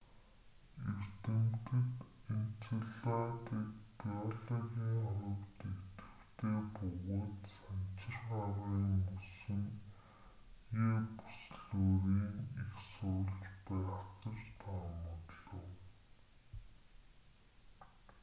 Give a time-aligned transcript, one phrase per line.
[0.97, 1.93] эрдэмтэд
[2.35, 3.69] энцеладыг
[3.99, 4.67] геологийн
[5.19, 9.63] хувьд идэвхтэй бөгөөд санчир гарагийн мөсөн
[10.85, 10.87] е
[11.17, 12.33] бүслүүрийн
[12.63, 15.77] эх сурвалж байх гэж таамаглав